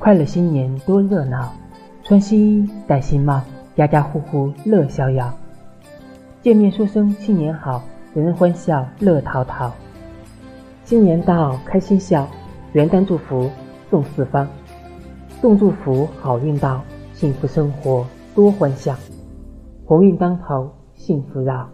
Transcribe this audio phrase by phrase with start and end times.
[0.00, 1.52] 快乐新年多热闹
[2.02, 3.42] 穿新衣戴新帽
[3.76, 5.30] 家家户户乐逍遥
[6.40, 7.82] 见面说声新年好
[8.14, 9.70] 人人欢笑乐淘淘。
[10.84, 12.26] 新年到开心笑
[12.72, 13.50] 元旦祝福
[13.90, 14.48] 送四方
[15.42, 16.82] 送祝福好运到
[17.12, 18.96] 幸福生活多欢笑。
[19.84, 21.68] 鸿运当头幸福绕。